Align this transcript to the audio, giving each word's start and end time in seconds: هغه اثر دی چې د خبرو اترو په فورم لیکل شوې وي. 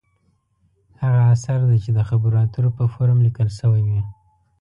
هغه 1.01 1.21
اثر 1.33 1.59
دی 1.69 1.77
چې 1.83 1.91
د 1.97 1.99
خبرو 2.09 2.35
اترو 2.45 2.69
په 2.77 2.83
فورم 2.93 3.17
لیکل 3.25 3.47
شوې 3.59 3.81
وي. 3.87 4.01